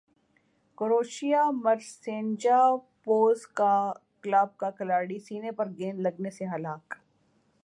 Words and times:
کروشیا 0.77 1.43
مرسینجا 1.63 2.59
Pozega 3.03 3.75
club 4.23 4.57
کا 4.59 4.69
کھلاڑی 4.77 5.19
سینے 5.27 5.51
پر 5.57 5.69
گیند 5.77 5.99
لگنے 5.99 6.29
سے 6.37 6.45
ہلاک 6.55 6.93